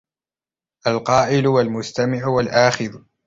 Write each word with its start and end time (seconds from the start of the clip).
الْقَائِلُ 0.87 1.47
وَالْمُسْتَمِعُ 1.47 2.25
وَالْآخِذُ 2.27 3.01